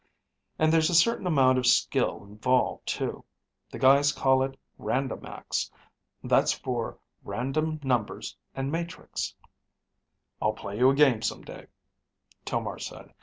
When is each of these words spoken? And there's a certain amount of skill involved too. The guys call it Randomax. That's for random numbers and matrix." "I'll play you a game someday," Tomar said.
And 0.57 0.73
there's 0.73 0.89
a 0.89 0.95
certain 0.95 1.27
amount 1.27 1.59
of 1.59 1.67
skill 1.67 2.23
involved 2.23 2.87
too. 2.87 3.23
The 3.69 3.77
guys 3.77 4.11
call 4.11 4.41
it 4.41 4.57
Randomax. 4.79 5.69
That's 6.23 6.51
for 6.51 6.97
random 7.23 7.79
numbers 7.83 8.35
and 8.55 8.71
matrix." 8.71 9.35
"I'll 10.41 10.53
play 10.53 10.79
you 10.79 10.89
a 10.89 10.95
game 10.95 11.21
someday," 11.21 11.67
Tomar 12.45 12.79
said. 12.79 13.13